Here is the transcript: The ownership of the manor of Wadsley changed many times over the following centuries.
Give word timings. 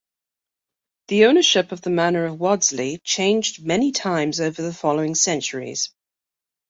The 1.09 1.25
ownership 1.25 1.71
of 1.71 1.81
the 1.83 1.91
manor 1.91 2.25
of 2.25 2.39
Wadsley 2.39 2.99
changed 3.03 3.63
many 3.63 3.91
times 3.91 4.39
over 4.39 4.59
the 4.59 4.73
following 4.73 5.13
centuries. 5.13 5.93